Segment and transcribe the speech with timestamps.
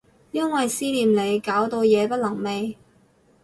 [0.31, 2.75] 因為思念你搞到夜不能寐